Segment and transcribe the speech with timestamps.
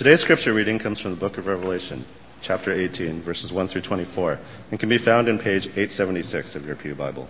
[0.00, 2.06] Today's scripture reading comes from the book of Revelation,
[2.40, 4.38] chapter 18, verses 1 through 24,
[4.70, 7.28] and can be found in page 876 of your Pew Bible.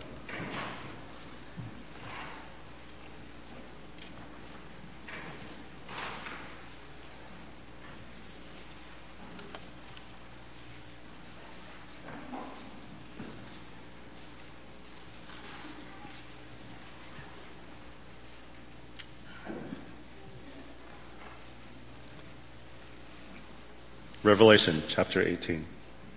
[24.41, 25.67] Revelation chapter 18,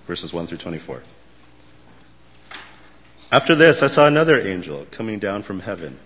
[0.08, 1.02] verses 1 through 24.
[3.34, 6.00] After this, I saw another angel coming down from heaven.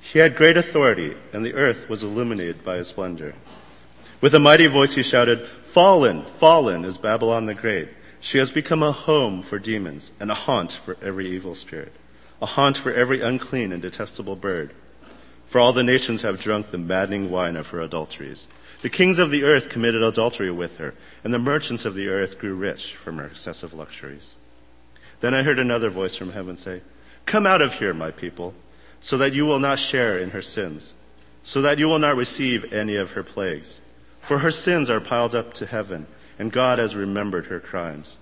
[0.00, 3.36] He had great authority, and the earth was illuminated by his splendor.
[4.20, 7.90] With a mighty voice he shouted, Fallen, fallen is Babylon the Great.
[8.18, 11.92] She has become a home for demons and a haunt for every evil spirit,
[12.42, 14.74] a haunt for every unclean and detestable bird.
[15.52, 18.48] For all the nations have drunk the maddening wine of her adulteries.
[18.80, 22.38] The kings of the earth committed adultery with her, and the merchants of the earth
[22.38, 24.32] grew rich from her excessive luxuries.
[25.20, 26.80] Then I heard another voice from heaven say,
[27.26, 28.54] Come out of here, my people,
[29.02, 30.94] so that you will not share in her sins,
[31.44, 33.82] so that you will not receive any of her plagues.
[34.22, 36.06] For her sins are piled up to heaven,
[36.38, 38.16] and God has remembered her crimes.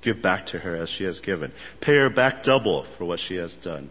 [0.00, 1.52] Give back to her as she has given.
[1.80, 3.90] Pay her back double for what she has done.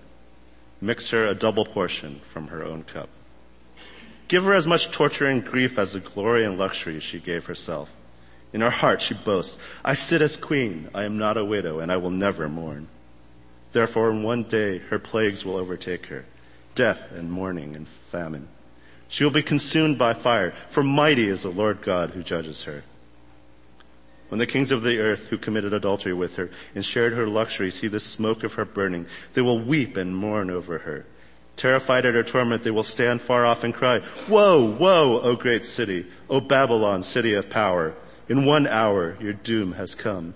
[0.84, 3.08] Mix her a double portion from her own cup.
[4.28, 7.90] Give her as much torture and grief as the glory and luxury she gave herself.
[8.52, 11.90] In her heart she boasts, I sit as queen, I am not a widow, and
[11.90, 12.90] I will never mourn.
[13.72, 16.26] Therefore in one day her plagues will overtake her,
[16.76, 18.50] death and mourning and famine.
[19.08, 22.84] She will be consumed by fire, for mighty is the Lord God who judges her.
[24.34, 27.70] When the kings of the earth who committed adultery with her and shared her luxury
[27.70, 31.06] see the smoke of her burning, they will weep and mourn over her.
[31.56, 35.64] Terrified at her torment, they will stand far off and cry, Woe, woe, O great
[35.64, 37.94] city, O Babylon, city of power.
[38.28, 40.34] In one hour your doom has come.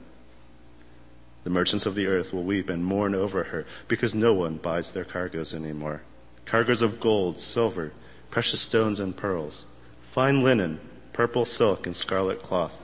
[1.44, 4.92] The merchants of the earth will weep and mourn over her because no one buys
[4.92, 6.04] their cargoes anymore.
[6.46, 7.94] Cargoes of gold, silver,
[8.30, 9.66] precious stones and pearls,
[10.04, 10.80] fine linen,
[11.14, 12.80] purple silk and scarlet cloth,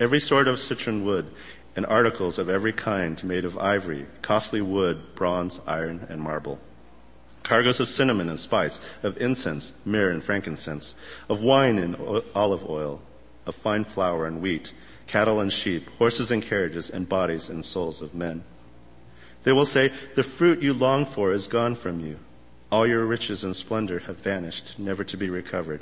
[0.00, 1.26] every sort of citron wood,
[1.76, 6.58] and articles of every kind made of ivory, costly wood, bronze, iron, and marble
[7.48, 10.94] cargoes of cinnamon and spice, of incense, myrrh and frankincense,
[11.30, 11.96] of wine and
[12.34, 13.00] olive oil,
[13.46, 14.72] of fine flour and wheat,
[15.06, 18.44] cattle and sheep, horses and carriages, and bodies and souls of men.
[19.44, 22.18] They will say, The fruit you longed for is gone from you.
[22.70, 25.80] All your riches and splendor have vanished, never to be recovered.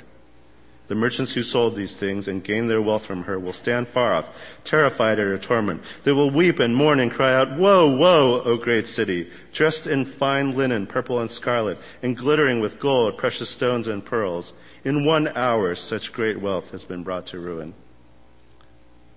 [0.87, 4.13] The merchants who sold these things and gained their wealth from her will stand far
[4.13, 4.29] off,
[4.63, 5.83] terrified at her torment.
[6.03, 10.05] They will weep and mourn and cry out, Woe, woe, O great city, dressed in
[10.05, 14.53] fine linen, purple and scarlet, and glittering with gold, precious stones and pearls.
[14.85, 17.73] In one hour such great wealth has been brought to ruin.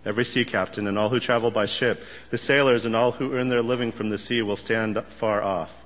[0.05, 3.49] Every sea captain and all who travel by ship, the sailors and all who earn
[3.49, 5.85] their living from the sea will stand far off.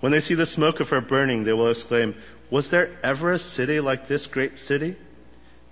[0.00, 2.16] When they see the smoke of her burning, they will exclaim,
[2.50, 4.96] Was there ever a city like this great city?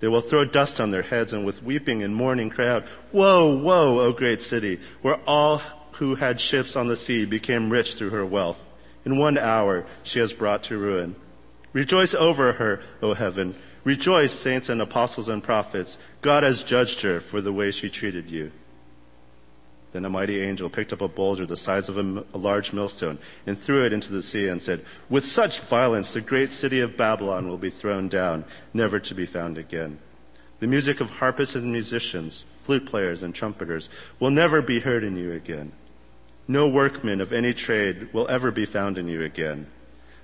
[0.00, 3.56] They will throw dust on their heads and with weeping and mourning cry out, Woe,
[3.56, 5.58] woe, O great city, where all
[5.92, 8.64] who had ships on the sea became rich through her wealth.
[9.04, 11.16] In one hour she has brought to ruin.
[11.72, 13.54] Rejoice over her, O heaven.
[13.84, 15.98] Rejoice, saints and apostles and prophets.
[16.20, 18.52] God has judged her for the way she treated you.
[19.92, 23.18] Then a mighty angel picked up a boulder the size of a, a, large millstone
[23.46, 26.96] and threw it into the sea and said, With such violence the great city of
[26.96, 28.44] Babylon will be thrown down,
[28.74, 29.98] never to be found again.
[30.60, 33.88] The music of harpists and musicians, flute players and trumpeters
[34.20, 35.72] will never be heard in you again.
[36.46, 39.68] No workman of any trade will ever be found in you again.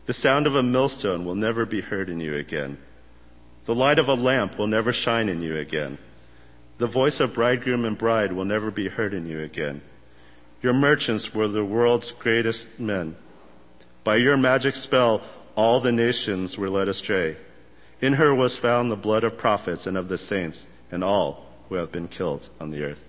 [0.06, 2.78] The sound of a millstone will never be heard in you again.
[3.64, 5.96] The light of a lamp will never shine in you again.
[6.78, 9.80] The voice of bridegroom and bride will never be heard in you again.
[10.60, 13.16] Your merchants were the world's greatest men.
[14.02, 15.22] By your magic spell,
[15.56, 17.36] all the nations were led astray.
[18.00, 21.76] In her was found the blood of prophets and of the saints and all who
[21.76, 23.06] have been killed on the earth.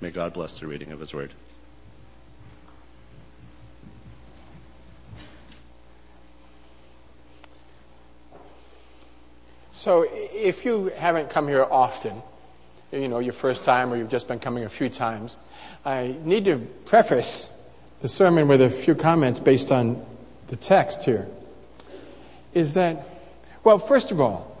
[0.00, 1.32] May God bless the reading of his word.
[9.70, 12.22] So, if you haven't come here often,
[12.94, 15.40] you know, your first time or you've just been coming a few times,
[15.84, 17.50] I need to preface
[18.00, 20.04] the sermon with a few comments based on
[20.48, 21.26] the text here.
[22.52, 23.06] Is that,
[23.64, 24.56] well, first of all,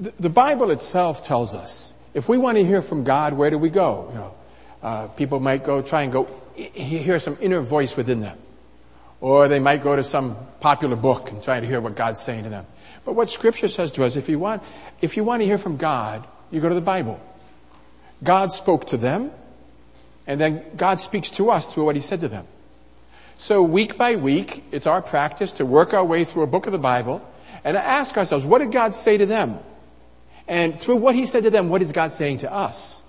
[0.00, 3.58] the, the Bible itself tells us if we want to hear from God, where do
[3.58, 4.08] we go?
[4.10, 4.34] You know,
[4.82, 8.38] uh, people might go try and go hear some inner voice within them.
[9.20, 12.44] Or they might go to some popular book and try to hear what God's saying
[12.44, 12.66] to them.
[13.04, 14.62] But what Scripture says to us, if you want,
[15.00, 17.20] if you want to hear from God, you go to the Bible.
[18.22, 19.30] God spoke to them,
[20.26, 22.46] and then God speaks to us through what He said to them.
[23.38, 26.72] So week by week, it's our practice to work our way through a book of
[26.72, 27.26] the Bible
[27.64, 29.58] and ask ourselves, what did God say to them?
[30.48, 33.02] And through what He said to them, what is God saying to us?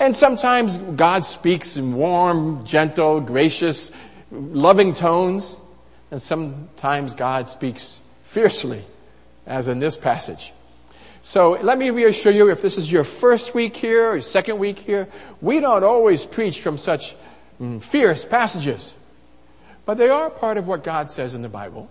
[0.00, 3.92] And sometimes God speaks in warm, gentle, gracious,
[4.30, 5.56] loving tones.
[6.10, 8.84] And sometimes God speaks fiercely,
[9.46, 10.52] as in this passage.
[11.20, 14.78] So let me reassure you, if this is your first week here or second week
[14.78, 15.08] here,
[15.40, 17.16] we don't always preach from such
[17.60, 18.94] mm, fierce passages.
[19.84, 21.90] But they are part of what God says in the Bible.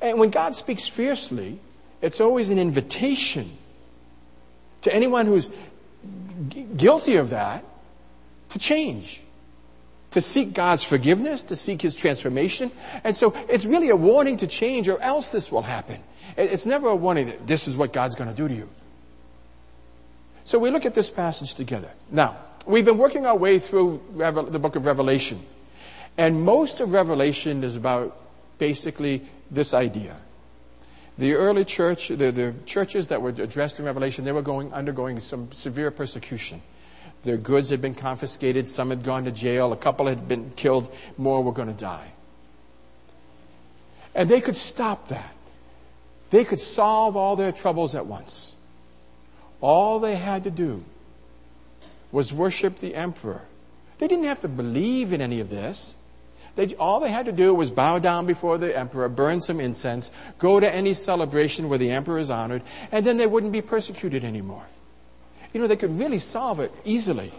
[0.00, 1.58] And when God speaks fiercely,
[2.00, 3.50] it's always an invitation
[4.82, 5.50] to anyone who's
[6.76, 7.64] guilty of that
[8.50, 9.22] to change,
[10.10, 12.70] to seek God's forgiveness, to seek His transformation.
[13.04, 16.02] And so it's really a warning to change or else this will happen.
[16.36, 18.68] It's never a warning that this is what God's going to do to you.
[20.44, 21.90] So we look at this passage together.
[22.10, 22.36] Now,
[22.66, 25.40] we've been working our way through the book of Revelation.
[26.18, 28.16] And most of Revelation is about
[28.58, 30.16] basically this idea.
[31.18, 35.20] The early church, the, the churches that were addressed in Revelation, they were going, undergoing
[35.20, 36.62] some severe persecution.
[37.22, 40.92] Their goods had been confiscated, some had gone to jail, a couple had been killed,
[41.16, 42.12] more were going to die.
[44.14, 45.32] And they could stop that.
[46.32, 48.54] They could solve all their troubles at once.
[49.60, 50.82] All they had to do
[52.10, 53.42] was worship the emperor.
[53.98, 55.94] They didn't have to believe in any of this.
[56.54, 60.10] They, all they had to do was bow down before the emperor, burn some incense,
[60.38, 64.24] go to any celebration where the emperor is honored, and then they wouldn't be persecuted
[64.24, 64.64] anymore.
[65.52, 67.34] You know, they could really solve it easily.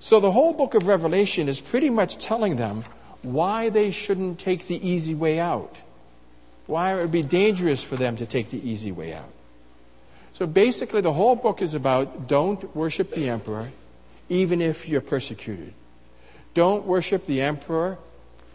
[0.00, 2.84] So the whole book of Revelation is pretty much telling them
[3.22, 5.78] why they shouldn't take the easy way out.
[6.66, 9.30] Why it would be dangerous for them to take the easy way out.
[10.32, 13.70] So basically, the whole book is about don't worship the emperor,
[14.28, 15.72] even if you're persecuted.
[16.54, 17.98] Don't worship the emperor,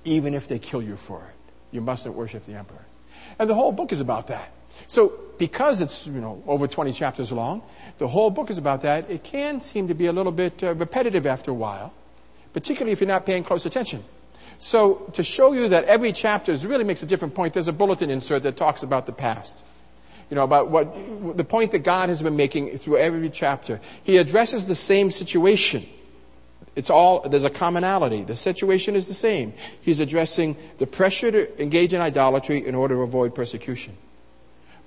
[0.03, 1.35] even if they kill you for it.
[1.71, 2.85] You mustn't worship the emperor.
[3.37, 4.51] And the whole book is about that.
[4.87, 7.61] So, because it's, you know, over 20 chapters long,
[7.97, 9.09] the whole book is about that.
[9.09, 11.93] It can seem to be a little bit uh, repetitive after a while,
[12.53, 14.03] particularly if you're not paying close attention.
[14.59, 18.09] So, to show you that every chapter really makes a different point, there's a bulletin
[18.09, 19.63] insert that talks about the past.
[20.29, 23.79] You know, about what, the point that God has been making through every chapter.
[24.03, 25.87] He addresses the same situation.
[26.75, 28.23] It's all, there's a commonality.
[28.23, 29.53] The situation is the same.
[29.81, 33.95] He's addressing the pressure to engage in idolatry in order to avoid persecution.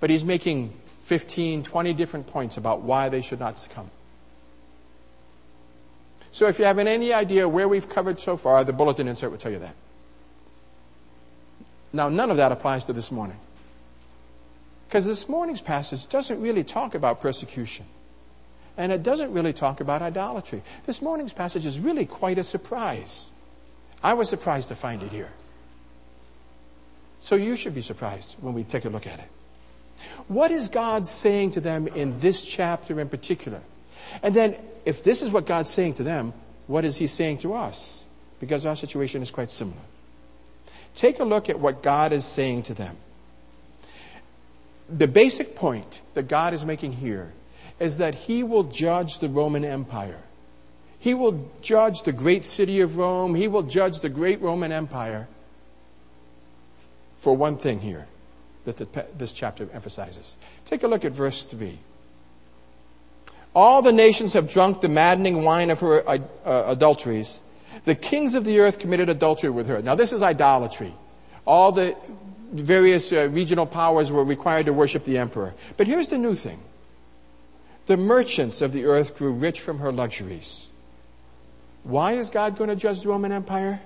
[0.00, 3.90] But he's making 15, 20 different points about why they should not succumb.
[6.32, 9.38] So if you have any idea where we've covered so far, the bulletin insert will
[9.38, 9.76] tell you that.
[11.92, 13.36] Now, none of that applies to this morning.
[14.88, 17.84] Because this morning's passage doesn't really talk about persecution.
[18.78, 20.62] And it doesn't really talk about idolatry.
[20.86, 23.30] This morning's passage is really quite a surprise.
[24.02, 25.28] I was surprised to find it here.
[27.20, 29.28] So you should be surprised when we take a look at it.
[30.28, 33.60] What is God saying to them in this chapter in particular?
[34.22, 36.32] And then, if this is what God's saying to them,
[36.66, 38.04] what is He saying to us?
[38.40, 39.82] Because our situation is quite similar.
[40.94, 42.96] Take a look at what God is saying to them.
[44.88, 47.32] The basic point that God is making here
[47.80, 50.20] is that he will judge the Roman Empire.
[50.98, 53.34] He will judge the great city of Rome.
[53.34, 55.28] He will judge the great Roman Empire
[57.16, 58.06] for one thing here
[58.64, 60.36] that the, this chapter emphasizes.
[60.64, 61.78] Take a look at verse 3.
[63.54, 67.40] All the nations have drunk the maddening wine of her uh, adulteries.
[67.84, 69.82] The kings of the earth committed adultery with her.
[69.82, 70.94] Now, this is idolatry.
[71.44, 71.96] All the
[72.52, 75.54] various uh, regional powers were required to worship the emperor.
[75.76, 76.60] But here's the new thing
[77.86, 80.68] the merchants of the earth grew rich from her luxuries.
[81.82, 83.80] Why is God going to judge the Roman Empire?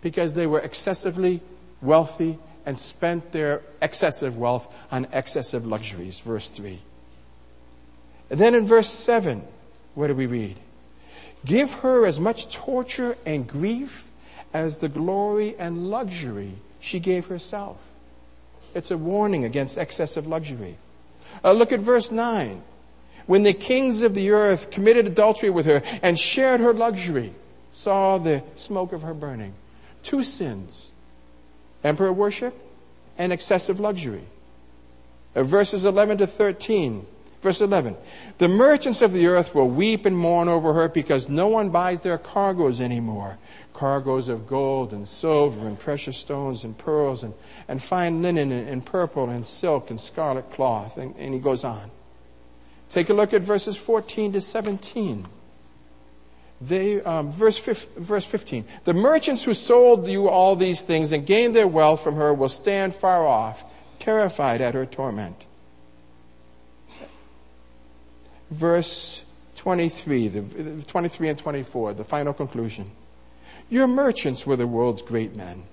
[0.00, 1.40] Because they were excessively
[1.80, 6.18] wealthy and spent their excessive wealth on excessive luxuries.
[6.18, 6.80] Verse 3.
[8.30, 9.42] And then in verse 7,
[9.94, 10.56] what do we read?
[11.44, 14.10] Give her as much torture and grief
[14.52, 17.94] as the glory and luxury she gave herself.
[18.74, 20.76] It's a warning against excessive luxury.
[21.42, 22.62] Uh, look at verse 9
[23.28, 27.34] when the kings of the earth committed adultery with her and shared her luxury,
[27.70, 29.52] saw the smoke of her burning.
[30.02, 30.90] Two sins
[31.84, 32.54] emperor worship
[33.18, 34.24] and excessive luxury.
[35.36, 37.06] Uh, verses 11 to 13.
[37.40, 37.96] Verse 11.
[38.38, 42.00] The merchants of the earth will weep and mourn over her because no one buys
[42.00, 43.38] their cargoes anymore.
[43.72, 47.34] Cargoes of gold and silver and precious stones and pearls and,
[47.68, 50.96] and fine linen and, purple and silk and scarlet cloth.
[50.98, 51.92] And, and he goes on.
[52.88, 55.26] Take a look at verses 14 to 17.
[56.60, 58.64] They, um, verse, verse 15.
[58.82, 62.48] The merchants who sold you all these things and gained their wealth from her will
[62.48, 63.62] stand far off,
[64.00, 65.44] terrified at her torment.
[68.50, 69.22] Verse
[69.56, 72.90] 23, the, 23 and 24, the final conclusion.
[73.68, 75.64] Your merchants were the world's great men.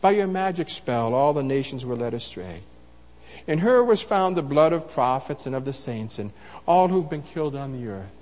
[0.00, 2.60] By your magic spell, all the nations were led astray.
[3.46, 6.32] In her was found the blood of prophets and of the saints and
[6.66, 8.20] all who've been killed on the earth.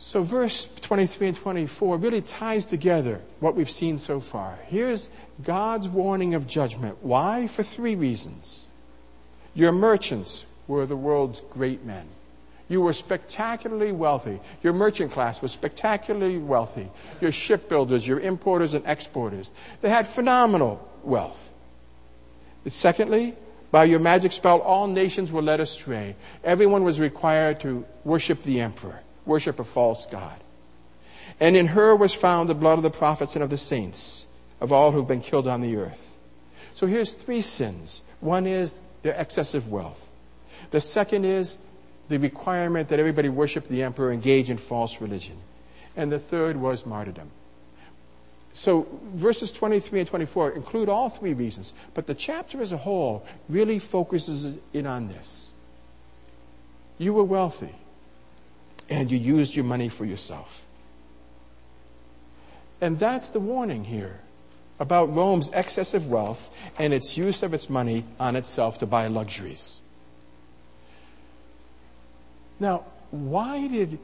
[0.00, 4.58] So, verse 23 and 24 really ties together what we've seen so far.
[4.66, 5.08] Here's
[5.42, 6.98] God's warning of judgment.
[7.02, 7.48] Why?
[7.48, 8.68] For three reasons.
[9.54, 12.06] Your merchants were the world's great men.
[12.68, 14.40] You were spectacularly wealthy.
[14.62, 16.90] Your merchant class was spectacularly wealthy.
[17.20, 21.50] Your shipbuilders, your importers and exporters, they had phenomenal wealth.
[22.66, 23.34] Secondly,
[23.70, 26.16] by your magic spell, all nations were led astray.
[26.44, 30.38] Everyone was required to worship the emperor, worship a false god.
[31.40, 34.26] And in her was found the blood of the prophets and of the saints,
[34.60, 36.16] of all who've been killed on the earth.
[36.74, 38.02] So here's three sins.
[38.20, 40.07] One is their excessive wealth.
[40.70, 41.58] The second is
[42.08, 45.36] the requirement that everybody worship the emperor, engage in false religion.
[45.96, 47.30] And the third was martyrdom.
[48.52, 53.24] So verses 23 and 24 include all three reasons, but the chapter as a whole
[53.48, 55.52] really focuses in on this.
[56.98, 57.74] You were wealthy,
[58.88, 60.62] and you used your money for yourself.
[62.80, 64.20] And that's the warning here
[64.80, 69.80] about Rome's excessive wealth and its use of its money on itself to buy luxuries.
[72.60, 73.98] Now, why did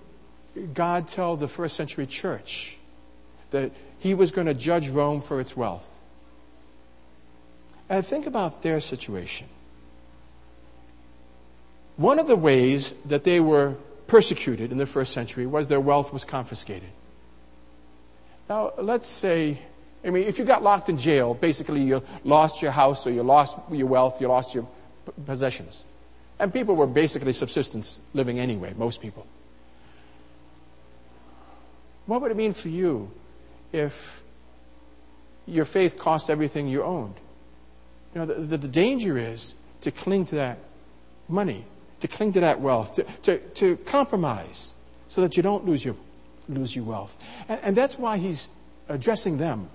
[0.72, 2.78] God tell the first century church
[3.50, 5.90] that he was going to judge Rome for its wealth?
[7.88, 9.48] And think about their situation.
[11.96, 13.74] One of the ways that they were
[14.06, 16.88] persecuted in the first century was their wealth was confiscated.
[18.48, 19.58] Now, let's say,
[20.04, 23.22] I mean, if you got locked in jail, basically you lost your house or you
[23.22, 24.68] lost your wealth, you lost your
[25.24, 25.84] possessions.
[26.44, 29.26] And people were basically subsistence living anyway, most people.
[32.04, 33.10] What would it mean for you
[33.72, 34.22] if
[35.46, 37.14] your faith cost everything you owned?
[38.14, 40.58] You know, the, the, the danger is to cling to that
[41.30, 41.64] money,
[42.00, 44.74] to cling to that wealth, to, to, to compromise
[45.08, 45.96] so that you don't lose your,
[46.46, 47.16] lose your wealth.
[47.48, 48.50] And, and that's why he's
[48.90, 49.70] addressing them.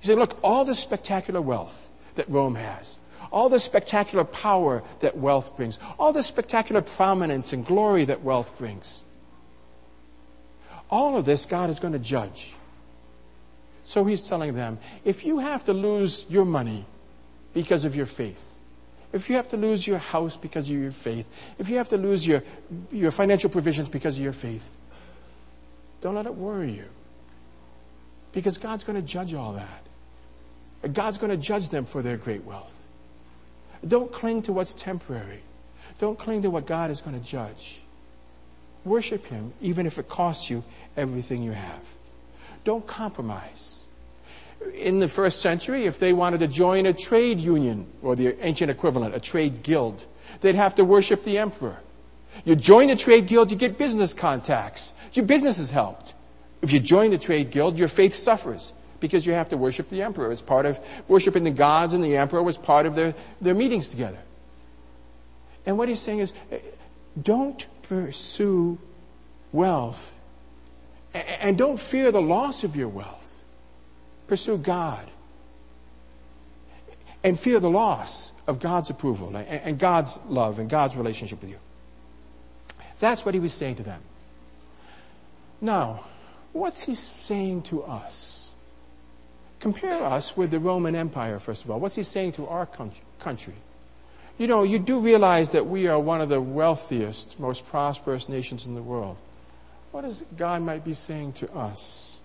[0.00, 2.98] He said, look, all this spectacular wealth that Rome has,
[3.32, 8.56] all the spectacular power that wealth brings, all the spectacular prominence and glory that wealth
[8.58, 9.02] brings.
[10.90, 12.54] All of this God is going to judge.
[13.84, 16.84] So he's telling them if you have to lose your money
[17.54, 18.54] because of your faith,
[19.12, 21.28] if you have to lose your house because of your faith,
[21.58, 22.42] if you have to lose your,
[22.90, 24.74] your financial provisions because of your faith,
[26.00, 26.84] don't let it worry you.
[28.32, 30.92] Because God's going to judge all that.
[30.92, 32.85] God's going to judge them for their great wealth.
[33.86, 35.40] Don't cling to what's temporary.
[35.98, 37.80] Don't cling to what God is going to judge.
[38.84, 40.62] Worship Him, even if it costs you
[40.96, 41.94] everything you have.
[42.64, 43.84] Don't compromise.
[44.74, 48.70] In the first century, if they wanted to join a trade union, or the ancient
[48.70, 50.06] equivalent, a trade guild,
[50.40, 51.78] they'd have to worship the emperor.
[52.44, 54.92] You join the trade guild, you get business contacts.
[55.12, 56.14] Your business is helped.
[56.62, 58.72] If you join the trade guild, your faith suffers
[59.06, 60.30] because you have to worship the emperor.
[60.30, 63.88] As part of worshiping the gods and the emperor was part of their, their meetings
[63.88, 64.18] together.
[65.64, 66.32] And what he's saying is
[67.20, 68.78] don't pursue
[69.52, 70.14] wealth
[71.12, 73.42] and don't fear the loss of your wealth.
[74.26, 75.06] Pursue God.
[77.24, 81.58] And fear the loss of God's approval and God's love and God's relationship with you.
[83.00, 84.00] That's what he was saying to them.
[85.60, 86.04] Now,
[86.52, 88.35] what's he saying to us?
[89.60, 91.80] Compare us with the Roman Empire, first of all.
[91.80, 93.54] What's he saying to our country?
[94.38, 98.66] You know, you do realize that we are one of the wealthiest, most prosperous nations
[98.66, 99.16] in the world.
[99.92, 102.18] What is God might be saying to us?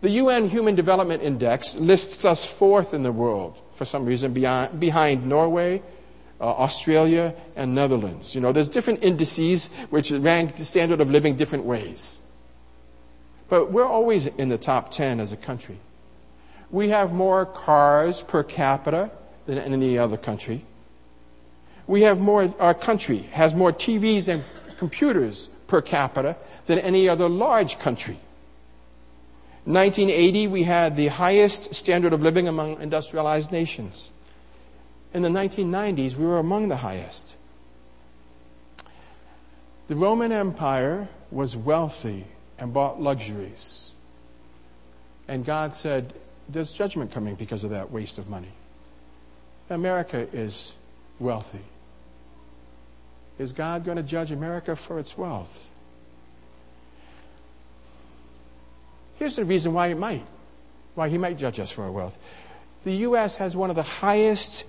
[0.00, 4.80] The UN Human Development Index lists us fourth in the world, for some reason, beyond,
[4.80, 5.82] behind Norway,
[6.40, 8.34] uh, Australia, and Netherlands.
[8.34, 12.20] You know, there's different indices which rank the standard of living different ways.
[13.48, 15.78] But we're always in the top 10 as a country.
[16.70, 19.10] We have more cars per capita
[19.46, 20.64] than any other country.
[21.86, 24.42] We have more, our country has more TVs and
[24.76, 26.36] computers per capita
[26.66, 28.18] than any other large country.
[29.66, 34.10] In 1980, we had the highest standard of living among industrialized nations.
[35.12, 37.36] In the 1990s, we were among the highest.
[39.88, 42.26] The Roman Empire was wealthy
[42.58, 43.90] and bought luxuries.
[45.28, 46.12] And God said,
[46.48, 48.52] There's judgment coming because of that waste of money.
[49.70, 50.72] America is
[51.18, 51.64] wealthy.
[53.38, 55.70] Is God going to judge America for its wealth?
[59.18, 60.26] Here's the reason why he might.
[60.94, 62.18] Why he might judge us for our wealth.
[62.84, 63.36] The U.S.
[63.36, 64.66] has one of the highest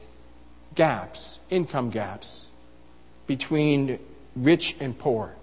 [0.73, 2.47] gaps, income gaps,
[3.27, 3.99] between
[4.35, 5.35] rich and poor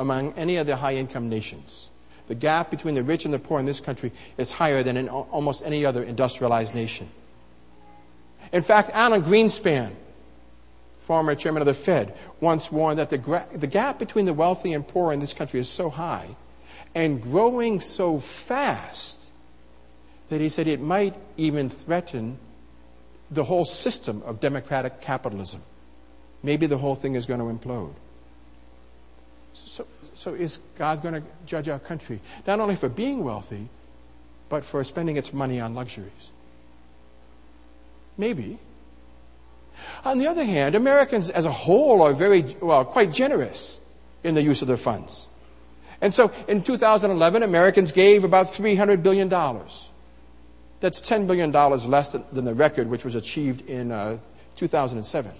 [0.00, 1.90] among any other high income nations.
[2.26, 5.10] The gap between the rich and the poor in this country is higher than in
[5.10, 7.08] almost any other industrialized nation.
[8.50, 9.92] In fact, Alan Greenspan,
[11.00, 14.72] former chairman of the Fed, once warned that the, gra- the gap between the wealthy
[14.72, 16.34] and poor in this country is so high
[16.94, 19.30] and growing so fast
[20.30, 22.38] that he said it might even threaten
[23.30, 25.60] the whole system of democratic capitalism.
[26.42, 27.92] Maybe the whole thing is going to implode.
[29.66, 32.20] So, so is God going to judge our country?
[32.46, 33.68] Not only for being wealthy,
[34.48, 36.30] but for spending its money on luxuries?
[38.18, 38.58] Maybe.
[40.04, 43.80] On the other hand, Americans as a whole are very, well, quite generous
[44.22, 45.28] in the use of their funds.
[46.00, 49.28] And so in 2011, Americans gave about $300 billion.
[49.28, 54.18] That's $10 billion less than, than the record which was achieved in uh,
[54.56, 55.32] 2007.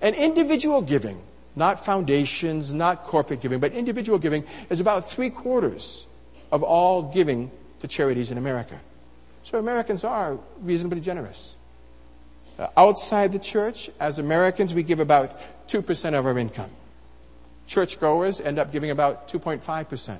[0.00, 1.22] And individual giving,
[1.56, 6.06] not foundations, not corporate giving, but individual giving is about three quarters
[6.52, 8.78] of all giving to charities in America.
[9.42, 11.56] So Americans are reasonably generous.
[12.58, 16.70] Uh, outside the church, as Americans, we give about 2% of our income.
[17.66, 20.18] Churchgoers end up giving about 2.5%.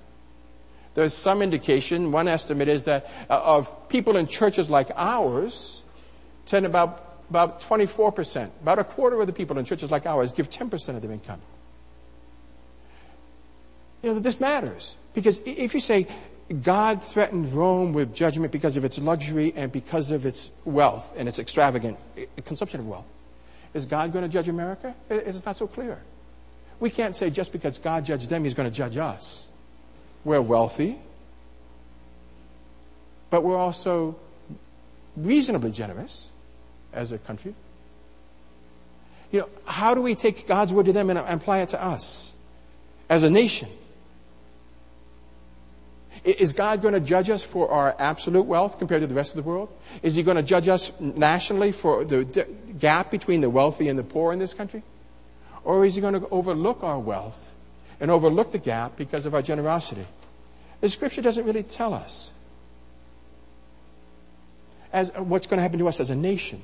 [0.95, 5.83] There's some indication, one estimate is that uh, of people in churches like ours,
[6.47, 10.49] tend about about 24%, about a quarter of the people in churches like ours give
[10.49, 11.41] 10% of their income.
[14.03, 16.07] You know, this matters because if you say
[16.63, 21.29] God threatened Rome with judgment because of its luxury and because of its wealth and
[21.29, 21.99] its extravagant
[22.45, 23.11] consumption of wealth,
[23.75, 24.95] is God going to judge America?
[25.11, 26.01] It's not so clear.
[26.79, 29.47] We can't say just because God judged them, He's going to judge us.
[30.25, 30.99] We're wealthy,
[33.31, 34.17] but we're also
[35.17, 36.31] reasonably generous
[36.97, 37.55] as a country.
[39.31, 41.83] You know, how do we take God's word to them and uh, apply it to
[41.83, 42.33] us
[43.09, 43.69] as a nation?
[46.25, 49.45] Is God going to judge us for our absolute wealth compared to the rest of
[49.45, 49.69] the world?
[50.03, 52.25] Is He going to judge us nationally for the
[52.79, 54.83] gap between the wealthy and the poor in this country?
[55.63, 57.53] Or is He going to overlook our wealth
[58.01, 60.07] and overlook the gap because of our generosity?
[60.81, 62.33] The Scripture doesn't really tell us
[64.93, 66.63] as uh, what's going to happen to us as a nation.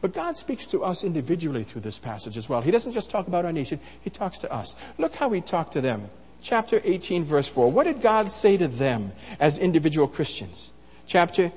[0.00, 2.60] But God speaks to us individually through this passage as well.
[2.60, 4.76] He doesn't just talk about our nation, He talks to us.
[4.98, 6.08] Look how He talked to them.
[6.42, 7.70] Chapter 18, verse 4.
[7.70, 10.70] What did God say to them as individual Christians?
[11.06, 11.50] Chapter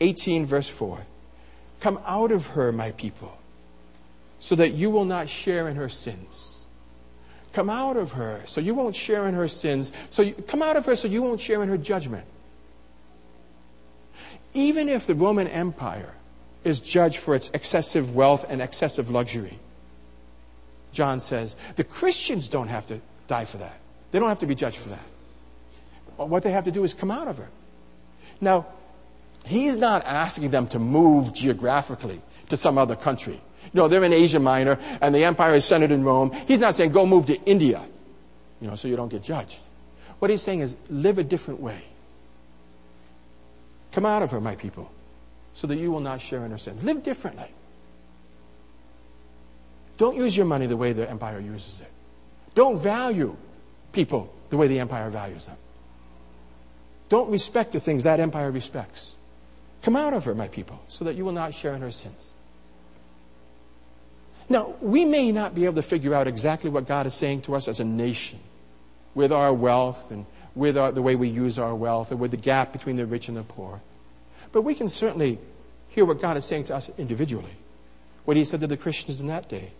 [0.00, 1.00] 18, verse 4.
[1.80, 3.38] Come out of her, my people,
[4.40, 6.62] so that you will not share in her sins.
[7.52, 9.92] Come out of her, so you won't share in her sins.
[10.10, 12.26] So you, come out of her, so you won't share in her judgment.
[14.52, 16.14] Even if the Roman Empire
[16.64, 19.58] is judged for its excessive wealth and excessive luxury.
[20.92, 23.78] John says the Christians don't have to die for that.
[24.10, 25.00] They don't have to be judged for that.
[26.16, 27.48] What they have to do is come out of it.
[28.40, 28.66] Now,
[29.44, 33.34] he's not asking them to move geographically to some other country.
[33.34, 36.32] You know, they're in Asia Minor and the empire is centered in Rome.
[36.46, 37.82] He's not saying go move to India,
[38.60, 39.58] you know, so you don't get judged.
[40.20, 41.82] What he's saying is live a different way.
[43.92, 44.90] Come out of her, my people
[45.54, 46.84] so that you will not share in her sins.
[46.84, 47.48] Live differently.
[49.96, 51.90] Don't use your money the way the empire uses it.
[52.54, 53.36] Don't value
[53.92, 55.56] people the way the empire values them.
[57.08, 59.14] Don't respect the things that empire respects.
[59.82, 62.32] Come out of her, my people, so that you will not share in her sins.
[64.48, 67.54] Now, we may not be able to figure out exactly what God is saying to
[67.54, 68.38] us as a nation
[69.14, 72.36] with our wealth and with our, the way we use our wealth and with the
[72.36, 73.80] gap between the rich and the poor.
[74.54, 75.40] But we can certainly
[75.88, 77.56] hear what God is saying to us individually.
[78.24, 79.72] What he said to the Christians in that day.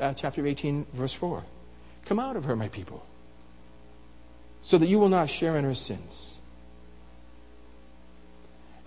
[0.00, 1.44] Uh, chapter 18, verse 4.
[2.04, 3.06] Come out of her, my people,
[4.60, 6.40] so that you will not share in her sins.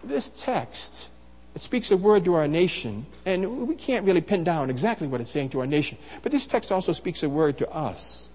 [0.04, 1.08] This text
[1.56, 5.22] it speaks a word to our nation, and we can't really pin down exactly what
[5.22, 5.98] it's saying to our nation.
[6.24, 8.28] But this text also speaks a word to us.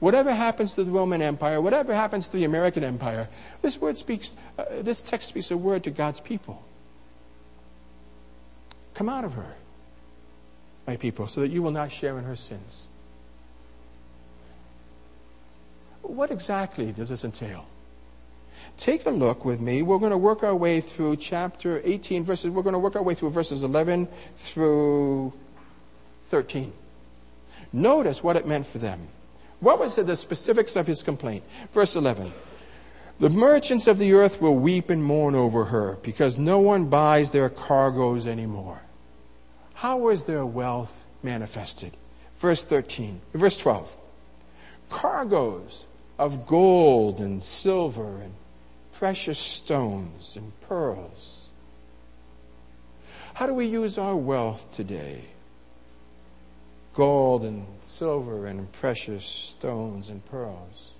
[0.00, 3.28] Whatever happens to the Roman Empire, whatever happens to the American Empire,
[3.62, 6.62] this word speaks, uh, this text speaks a word to God's people.
[8.94, 9.54] Come out of her,
[10.86, 12.86] my people, so that you will not share in her sins.
[16.14, 17.66] what exactly does this entail?
[18.76, 19.82] Take a look with me.
[19.82, 22.50] We're going to work our way through chapter 18 verses.
[22.50, 25.32] We're going to work our way through verses 11 through
[26.26, 26.72] 13.
[27.72, 29.08] Notice what it meant for them.
[29.64, 31.42] What was the specifics of his complaint?
[31.70, 32.30] Verse 11.
[33.18, 37.30] The merchants of the earth will weep and mourn over her because no one buys
[37.30, 38.82] their cargoes anymore.
[39.72, 41.96] How was their wealth manifested?
[42.36, 43.96] Verse 13, verse 12.
[44.90, 45.86] Cargoes
[46.18, 48.34] of gold and silver and
[48.92, 51.46] precious stones and pearls.
[53.32, 55.22] How do we use our wealth today?
[56.94, 60.92] Gold and silver and precious stones and pearls.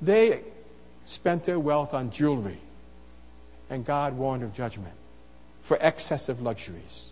[0.00, 0.42] They
[1.04, 2.58] spent their wealth on jewelry,
[3.68, 4.94] and God warned of judgment
[5.62, 7.10] for excessive luxuries.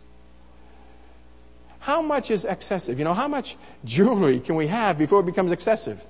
[1.81, 2.99] How much is excessive?
[2.99, 6.03] You know, how much jewelry can we have before it becomes excessive?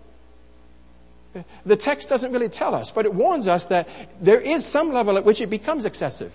[1.67, 3.89] The text doesn't really tell us, but it warns us that
[4.21, 6.33] there is some level at which it becomes excessive.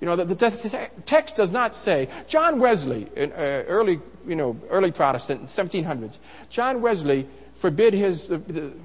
[0.00, 4.56] You know, the, the, text does not say, John Wesley, an uh, early, you know,
[4.70, 6.18] early Protestant, 1700s,
[6.50, 8.32] John Wesley forbid his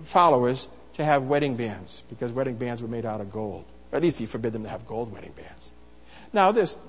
[0.04, 3.66] followers to have wedding bands because wedding bands were made out of gold.
[3.92, 5.72] At least he forbid them to have gold wedding bands.
[6.34, 6.80] Now, this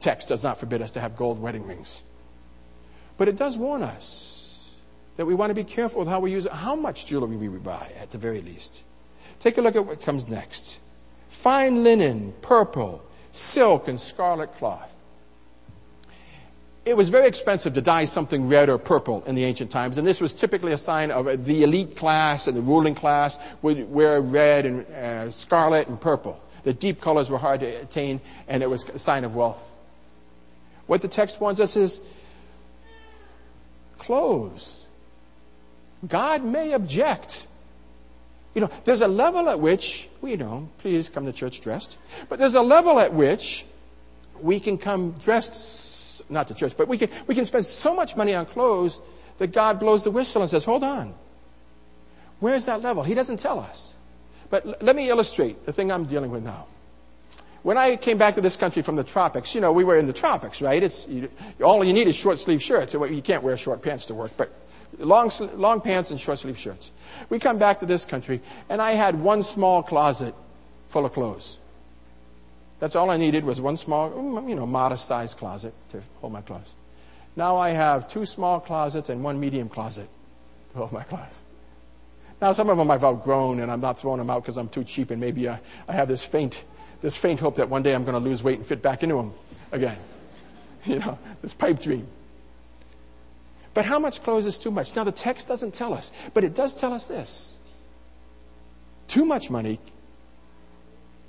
[0.00, 2.02] text does not forbid us to have gold wedding rings.
[3.16, 4.68] But it does warn us
[5.16, 7.48] that we want to be careful with how we use it, how much jewelry we
[7.58, 8.82] buy, at the very least.
[9.38, 10.80] Take a look at what comes next.
[11.28, 14.98] Fine linen, purple, silk, and scarlet cloth
[16.88, 20.06] it was very expensive to dye something red or purple in the ancient times, and
[20.06, 24.22] this was typically a sign of the elite class and the ruling class would wear
[24.22, 26.42] red and uh, scarlet and purple.
[26.62, 29.76] The deep colors were hard to attain, and it was a sign of wealth.
[30.86, 32.00] What the text wants us is
[33.98, 34.86] clothes.
[36.06, 37.46] God may object.
[38.58, 41.96] You know, there's a level at which, well, you know, please come to church dressed,
[42.28, 43.64] but there's a level at which
[44.40, 48.16] we can come dressed not to church, but we can, we can spend so much
[48.16, 48.98] money on clothes
[49.38, 51.14] that God blows the whistle and says, hold on.
[52.40, 53.04] Where's that level?
[53.04, 53.94] He doesn't tell us.
[54.50, 56.66] But l- let me illustrate the thing I'm dealing with now.
[57.62, 60.08] When I came back to this country from the tropics, you know, we were in
[60.08, 60.82] the tropics, right?
[60.82, 61.30] It's, you,
[61.62, 62.92] all you need is short sleeve shirts.
[62.92, 64.52] You can't wear short pants to work, but
[64.98, 66.92] long, long pants and short sleeve shirts.
[67.28, 70.34] We come back to this country, and I had one small closet
[70.88, 71.58] full of clothes.
[72.80, 74.10] That's all I needed was one small,
[74.48, 76.72] you know, modest sized closet to hold my clothes.
[77.34, 80.08] Now I have two small closets and one medium closet
[80.72, 81.42] to hold my clothes.
[82.40, 84.84] Now some of them I've outgrown and I'm not throwing them out because I'm too
[84.84, 86.62] cheap and maybe I, I have this faint,
[87.02, 89.16] this faint hope that one day I'm going to lose weight and fit back into
[89.16, 89.32] them
[89.72, 89.98] again.
[90.84, 92.06] You know, this pipe dream.
[93.78, 94.96] But how much clothes is too much?
[94.96, 97.54] Now the text doesn't tell us, but it does tell us this.
[99.06, 99.78] Too much money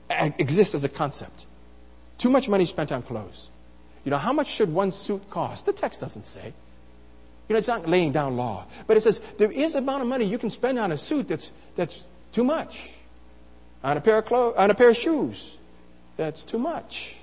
[0.10, 1.46] exists as a concept.
[2.18, 3.52] Too much money spent on clothes.
[4.04, 5.68] You know, how much should one suit cost?
[5.68, 6.46] The text doesn't say.
[7.48, 8.66] You know, it's not laying down law.
[8.88, 11.52] But it says there is amount of money you can spend on a suit that's,
[11.76, 12.94] that's too much.
[13.84, 15.56] On a pair of clothes, on a pair of shoes.
[16.18, 17.16] That's too much.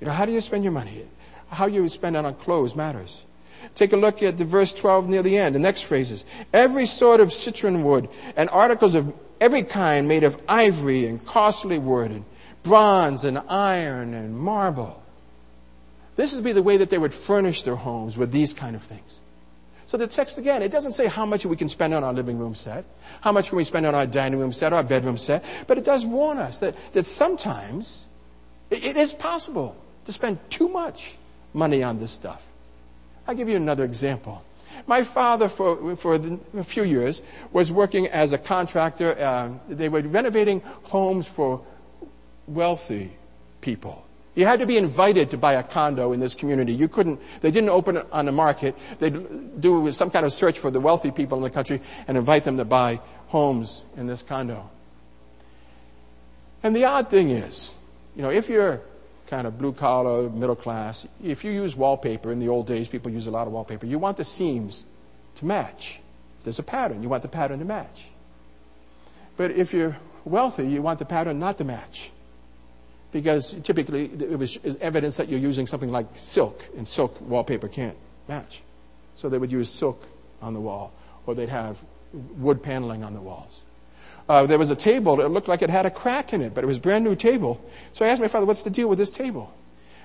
[0.00, 1.04] You know, how do you spend your money?
[1.50, 3.24] How you spend it on clothes matters.
[3.74, 5.54] Take a look at the verse 12 near the end.
[5.54, 6.24] The next phrases.
[6.52, 11.78] Every sort of citron wood and articles of every kind made of ivory and costly
[11.78, 12.24] wood and
[12.62, 15.02] bronze and iron and marble.
[16.16, 18.82] This would be the way that they would furnish their homes with these kind of
[18.82, 19.20] things.
[19.86, 22.38] So the text again, it doesn't say how much we can spend on our living
[22.38, 22.84] room set,
[23.22, 25.84] how much can we spend on our dining room set, our bedroom set, but it
[25.84, 28.04] does warn us that, that sometimes
[28.70, 31.16] it is possible to spend too much
[31.54, 32.48] money on this stuff.
[33.28, 34.42] I'll give you another example.
[34.86, 37.20] My father, for, for a few years,
[37.52, 39.18] was working as a contractor.
[39.18, 41.60] Uh, they were renovating homes for
[42.46, 43.12] wealthy
[43.60, 44.02] people.
[44.34, 46.72] You had to be invited to buy a condo in this community.
[46.72, 48.74] You couldn't, they didn't open it on the market.
[48.98, 52.44] They'd do some kind of search for the wealthy people in the country and invite
[52.44, 54.70] them to buy homes in this condo.
[56.62, 57.74] And the odd thing is,
[58.16, 58.80] you know, if you're
[59.28, 63.12] kind of blue collar, middle class, if you use wallpaper, in the old days people
[63.12, 64.84] use a lot of wallpaper, you want the seams
[65.36, 66.00] to match.
[66.38, 68.06] If there's a pattern, you want the pattern to match.
[69.36, 72.10] But if you're wealthy, you want the pattern not to match.
[73.12, 77.96] Because typically it was evidence that you're using something like silk, and silk wallpaper can't
[78.28, 78.62] match.
[79.14, 80.04] So they would use silk
[80.42, 80.92] on the wall,
[81.26, 83.62] or they'd have wood paneling on the walls.
[84.28, 86.62] Uh, there was a table that looked like it had a crack in it, but
[86.62, 87.60] it was a brand new table.
[87.92, 89.54] So I asked my father, what's the deal with this table?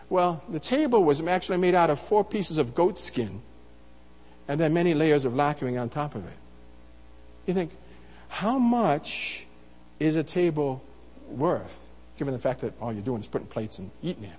[0.09, 3.41] Well, the table was actually made out of four pieces of goat skin
[4.47, 6.37] and then many layers of lacquering on top of it.
[7.45, 7.71] You think,
[8.29, 9.45] how much
[9.99, 10.83] is a table
[11.27, 14.37] worth, given the fact that all you're doing is putting plates and eating it?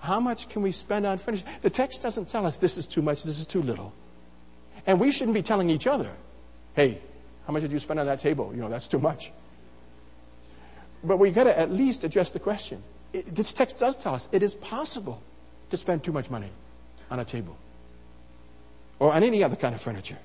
[0.00, 1.44] How much can we spend on furniture?
[1.60, 3.94] The text doesn't tell us this is too much, this is too little.
[4.86, 6.10] And we shouldn't be telling each other,
[6.74, 7.00] hey,
[7.46, 8.52] how much did you spend on that table?
[8.54, 9.32] You know, that's too much.
[11.02, 12.82] But we got to at least address the question.
[13.12, 15.22] It, this text does tell us it is possible
[15.70, 16.50] to spend too much money
[17.10, 17.56] on a table
[18.98, 20.18] or on any other kind of furniture.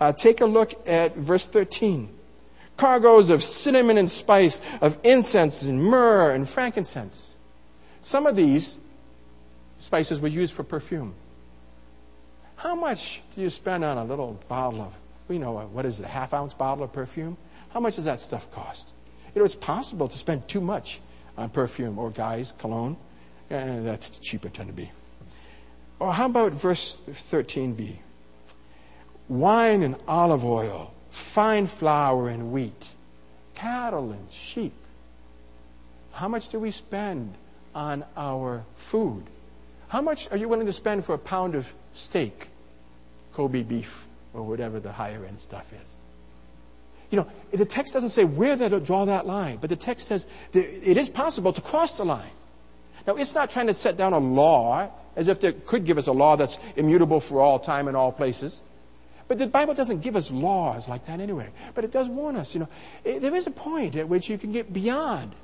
[0.00, 2.08] Uh, take a look at verse 13.
[2.76, 7.36] Cargoes of cinnamon and spice, of incense and myrrh and frankincense.
[8.00, 8.78] Some of these
[9.78, 11.14] spices were used for perfume.
[12.56, 14.94] How much do you spend on a little bottle of,
[15.32, 17.36] you know, what is it, a half ounce bottle of perfume?
[17.70, 18.90] How much does that stuff cost?
[19.34, 21.00] You know, it's possible to spend too much
[21.36, 22.96] on perfume or guys, cologne.
[23.50, 24.90] and that's cheaper tend to be.
[25.98, 27.96] Or how about verse 13b?
[29.28, 32.88] Wine and olive oil, fine flour and wheat,
[33.54, 34.74] cattle and sheep.
[36.12, 37.34] How much do we spend
[37.74, 39.24] on our food?
[39.88, 42.48] How much are you willing to spend for a pound of steak,
[43.32, 45.96] Kobe beef, or whatever the higher end stuff is?
[47.10, 50.26] You know, the text doesn't say where to draw that line, but the text says
[50.54, 52.30] it is possible to cross the line.
[53.06, 56.06] Now, it's not trying to set down a law as if it could give us
[56.06, 58.62] a law that's immutable for all time and all places.
[59.28, 61.50] But the Bible doesn't give us laws like that anyway.
[61.74, 62.68] But it does warn us, you know,
[63.04, 65.34] it, there is a point at which you can get beyond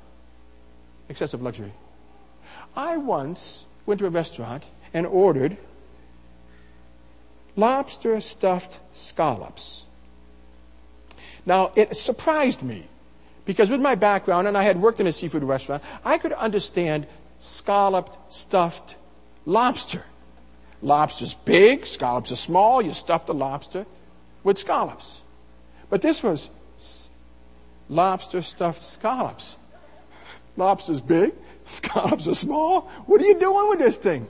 [1.07, 1.73] excessive luxury.
[2.75, 5.57] I once went to a restaurant and ordered
[7.59, 9.85] lobster stuffed scallops.
[11.45, 12.87] Now, it surprised me
[13.45, 17.07] because with my background, and I had worked in a seafood restaurant, I could understand
[17.39, 18.95] scalloped, stuffed
[19.45, 20.03] lobster.
[20.81, 23.85] Lobster's big, scallops are small, you stuff the lobster
[24.43, 25.21] with scallops.
[25.89, 26.49] But this was
[27.89, 29.57] lobster stuffed scallops.
[30.55, 31.33] Lobster's big,
[31.65, 32.81] scallops are small.
[33.07, 34.27] What are you doing with this thing?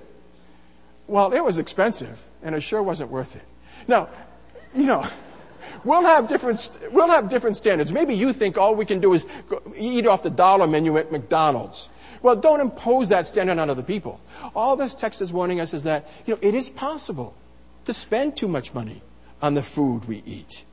[1.10, 3.44] Well, it was expensive, and it sure wasn't worth it.
[3.88, 4.10] Now,
[4.76, 5.06] you know,
[5.84, 7.92] We'll have different, we'll have different standards.
[7.92, 9.28] Maybe you think all we can do is
[9.78, 11.90] eat off the dollar menu at McDonald's.
[12.22, 14.20] Well, don't impose that standard on other people.
[14.56, 17.34] All this text is warning us is that, you know, it is possible
[17.86, 19.02] to spend too much money
[19.42, 20.66] on the food we eat.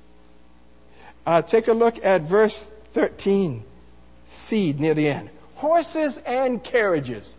[1.25, 3.62] Uh, take a look at verse 13,
[4.27, 5.31] seed near the end.
[5.55, 7.37] Horses and carriages.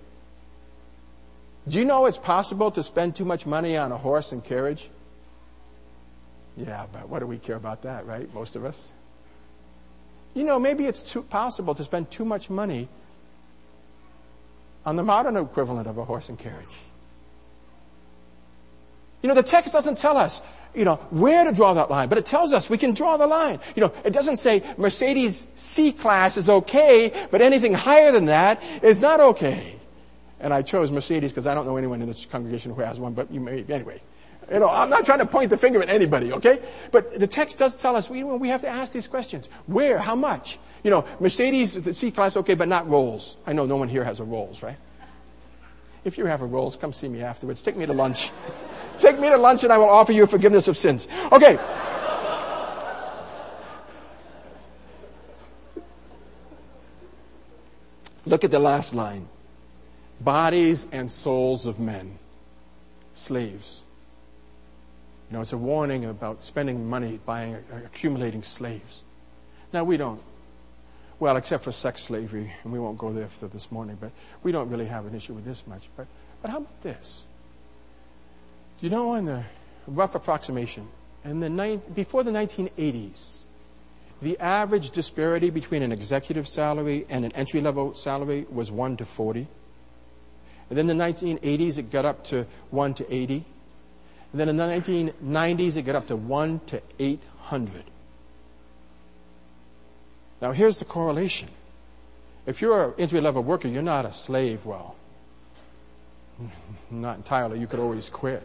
[1.68, 4.90] Do you know it's possible to spend too much money on a horse and carriage?
[6.56, 8.34] Yeah, but what do we care about that, right?
[8.34, 8.92] Most of us.
[10.34, 12.88] You know, maybe it's too possible to spend too much money
[14.86, 16.76] on the modern equivalent of a horse and carriage.
[19.22, 20.42] You know, the text doesn't tell us,
[20.74, 23.28] you know, where to draw that line, but it tells us we can draw the
[23.28, 23.60] line.
[23.76, 28.62] You know, it doesn't say Mercedes C class is okay, but anything higher than that
[28.82, 29.77] is not okay.
[30.40, 33.14] And I chose Mercedes because I don't know anyone in this congregation who has one,
[33.14, 34.02] but you may, anyway.
[34.52, 36.62] You know, I'm not trying to point the finger at anybody, okay?
[36.92, 39.48] But the text does tell us we, we have to ask these questions.
[39.66, 39.98] Where?
[39.98, 40.58] How much?
[40.84, 43.38] You know, Mercedes, the C class, okay, but not Rolls.
[43.46, 44.78] I know no one here has a Rolls, right?
[46.06, 47.62] If you have a Rolls, come see me afterwards.
[47.62, 48.32] Take me to lunch.
[48.98, 51.08] Take me to lunch and I will offer you forgiveness of sins.
[51.32, 51.60] Okay.
[58.26, 59.28] Look at the last line.
[60.20, 62.18] Bodies and souls of men.
[63.14, 63.84] Slaves.
[65.30, 69.04] You know, it's a warning about spending money buying, accumulating slaves.
[69.74, 70.22] Now, we don't,
[71.20, 74.12] well, except for sex slavery, and we won't go there for this morning, but
[74.44, 75.90] we don't really have an issue with this much.
[75.98, 76.08] But,
[76.42, 77.26] but how about this?
[78.80, 79.44] You know, in the
[79.86, 80.88] rough approximation,
[81.26, 83.44] in the ni- before the 1980s,
[84.22, 89.06] the average disparity between an executive salary and an entry level salary was 1 to
[89.06, 89.48] 40.
[90.70, 93.46] And then the 1980s, it got up to 1 to 80.
[94.32, 97.84] And then in the 1990s, it got up to 1 to 800.
[100.42, 101.50] Now, here's the correlation.
[102.46, 104.66] If you're an entry level worker, you're not a slave.
[104.66, 104.96] Well,
[106.92, 107.60] not entirely.
[107.60, 108.44] You could always quit.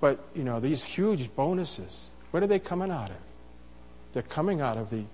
[0.00, 3.16] But, you know, these huge bonuses, where are they coming out of?
[4.12, 5.04] They're coming out of the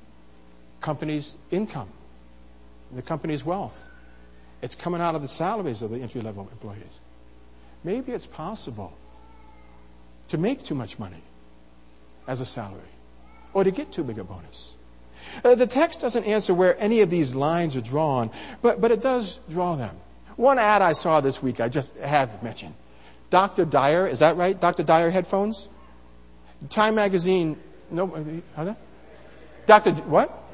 [0.80, 1.88] company's income,
[2.94, 3.88] the company's wealth.
[4.62, 7.00] It's coming out of the salaries of the entry level employees.
[7.84, 8.92] Maybe it's possible
[10.28, 11.22] to make too much money
[12.26, 12.80] as a salary
[13.52, 14.74] or to get too big a bonus.
[15.44, 18.30] Uh, the text doesn't answer where any of these lines are drawn,
[18.62, 19.96] but, but it does draw them.
[20.36, 22.74] One ad I saw this week, I just have mentioned.
[23.30, 23.64] Dr.
[23.64, 24.58] Dyer, is that right?
[24.58, 24.82] Dr.
[24.82, 25.68] Dyer headphones?
[26.70, 27.58] Time magazine,
[27.90, 28.74] no, uh,
[29.66, 29.92] Dr.
[29.92, 30.50] what?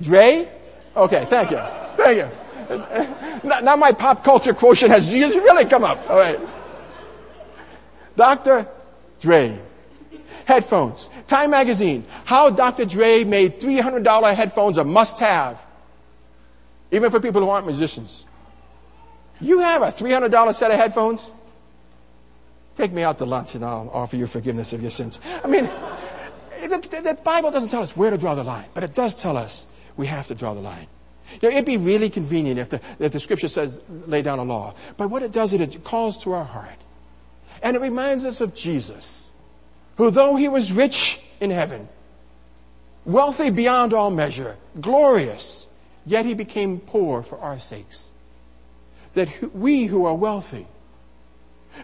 [0.00, 0.48] Dre?
[0.96, 1.60] Okay, thank you.
[1.96, 2.30] Thank you.
[2.70, 6.08] Now my pop culture quotient has really come up.
[6.08, 6.38] All right.
[8.16, 8.68] Dr.
[9.20, 9.58] Dre.
[10.44, 11.08] Headphones.
[11.26, 12.04] Time magazine.
[12.24, 12.84] How Dr.
[12.84, 15.64] Dre made $300 headphones a must have.
[16.90, 18.26] Even for people who aren't musicians.
[19.40, 21.30] You have a $300 set of headphones?
[22.74, 25.18] Take me out to lunch and I'll offer you forgiveness of your sins.
[25.44, 25.64] I mean,
[26.62, 29.36] the, the, Bible doesn't tell us where to draw the line, but it does tell
[29.36, 30.86] us we have to draw the line.
[31.40, 34.74] It'd be really convenient if the, if the scripture says lay down a law.
[34.96, 36.78] But what it does, it, it calls to our heart.
[37.62, 39.32] And it reminds us of Jesus,
[39.96, 41.88] who though he was rich in heaven,
[43.04, 45.66] wealthy beyond all measure, glorious,
[46.06, 48.10] yet he became poor for our sakes.
[49.14, 50.66] That we who are wealthy,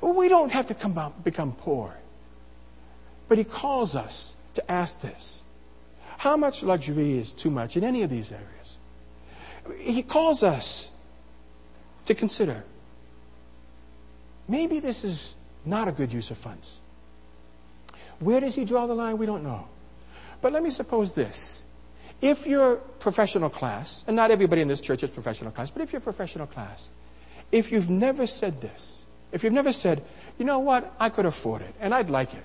[0.00, 1.96] we don't have to come out, become poor.
[3.28, 5.42] But he calls us to ask this.
[6.18, 8.55] How much luxury is too much in any of these areas?
[9.78, 10.90] He calls us
[12.06, 12.64] to consider
[14.48, 16.80] maybe this is not a good use of funds.
[18.20, 19.18] Where does he draw the line?
[19.18, 19.66] We don't know.
[20.40, 21.64] But let me suppose this.
[22.22, 25.92] If your professional class, and not everybody in this church is professional class, but if
[25.92, 26.88] you're professional class,
[27.52, 29.02] if you've never said this,
[29.32, 30.02] if you've never said,
[30.38, 32.44] you know what, I could afford it and I'd like it,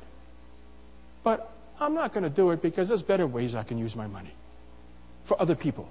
[1.23, 4.07] but I'm not going to do it because there's better ways I can use my
[4.07, 4.33] money
[5.23, 5.87] for other people.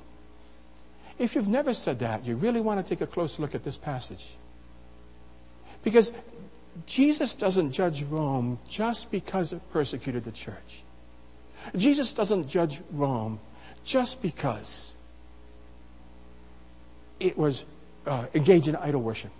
[1.20, 3.76] If you've never said that, you really want to take a close look at this
[3.76, 4.26] passage.
[5.84, 6.12] Because
[6.86, 10.82] Jesus doesn't judge Rome just because it persecuted the church.
[11.76, 13.38] Jesus doesn't judge Rome
[13.84, 14.94] just because
[17.20, 17.66] it was
[18.06, 19.30] uh, engaged in idol worship.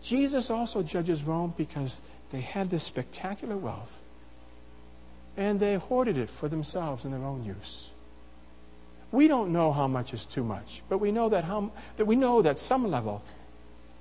[0.00, 2.00] Jesus also judges Rome because
[2.30, 4.02] they had this spectacular wealth
[5.36, 7.90] and they hoarded it for themselves in their own use.
[9.14, 12.16] We don't know how much is too much, but we know that, how, that we
[12.16, 13.22] know that some level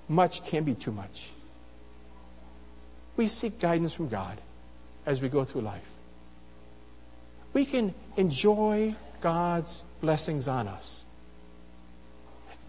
[0.10, 1.30] much can be too much.
[3.16, 4.42] We seek guidance from God
[5.06, 5.88] as we go through life.
[7.54, 11.06] We can enjoy God's blessings on us,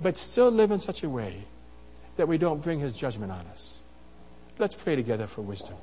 [0.02, 1.44] but still live in such a way
[2.18, 3.78] that we don't bring his judgment on us.
[4.58, 5.76] Let's pray together for wisdom.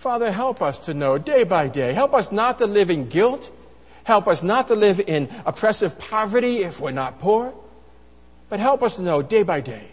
[0.00, 1.92] Father, help us to know day by day.
[1.92, 3.52] Help us not to live in guilt.
[4.04, 7.52] Help us not to live in oppressive poverty if we're not poor.
[8.48, 9.92] But help us to know day by day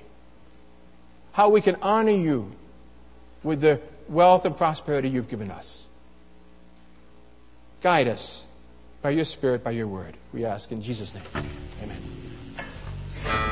[1.33, 2.53] how we can honor you
[3.43, 5.87] with the wealth and prosperity you've given us.
[7.83, 8.45] Guide us
[9.01, 10.15] by your Spirit, by your word.
[10.31, 11.45] We ask in Jesus' name.
[11.83, 13.47] Amen.